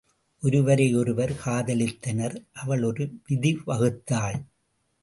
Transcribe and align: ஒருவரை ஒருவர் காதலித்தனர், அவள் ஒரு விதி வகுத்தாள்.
ஒருவரை 0.43 0.95
ஒருவர் 0.95 1.33
காதலித்தனர், 1.45 2.35
அவள் 2.53 2.83
ஒரு 2.83 3.05
விதி 3.27 3.53
வகுத்தாள். 3.67 4.39